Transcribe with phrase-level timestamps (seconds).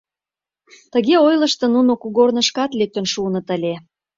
[0.93, 3.73] Тыге ойлыштын, нуно кугорнышкат лектын шуыныт ыле.